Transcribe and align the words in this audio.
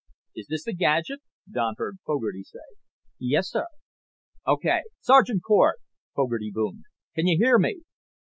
"Is 0.35 0.47
this 0.47 0.63
the 0.63 0.73
gadget?" 0.73 1.19
Don 1.47 1.75
heard 1.77 1.99
Fogarty 2.07 2.41
say. 2.41 2.75
"Yes, 3.19 3.51
sir." 3.51 3.67
"Okay. 4.47 4.81
Sergeant 4.99 5.43
Cort?" 5.43 5.77
Fogarty 6.15 6.49
boomed. 6.51 6.85
"Can 7.13 7.27
you 7.27 7.37
hear 7.37 7.59
me?" 7.59 7.81